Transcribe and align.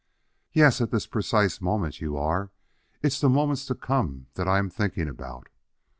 "Yes, 0.51 0.81
at 0.81 0.89
this 0.89 1.05
precise 1.05 1.61
moment 1.61 2.01
you 2.01 2.17
are. 2.17 2.49
It's 3.03 3.21
the 3.21 3.29
moments 3.29 3.67
to 3.67 3.75
come 3.75 4.25
that 4.33 4.47
I 4.47 4.57
am 4.57 4.67
thinking 4.71 5.07
about." 5.07 5.47